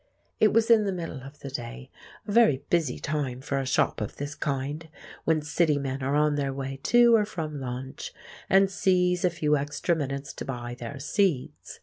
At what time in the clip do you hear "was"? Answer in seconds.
0.51-0.71